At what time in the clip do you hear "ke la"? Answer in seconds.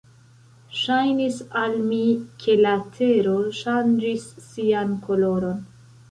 2.43-2.71